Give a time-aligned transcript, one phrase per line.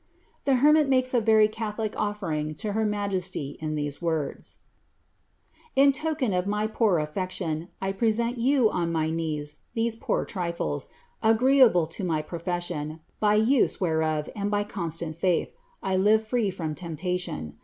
[0.45, 6.33] The hermit makes a very catholic offering to her majesty in these words:•* In token
[6.33, 10.87] of my poor affection, I present you, on my knees, these poor trifles,
[11.23, 15.51] a^rvcttble to my profession, by use whereof and by constant faith,
[15.83, 17.59] I live free from temptation.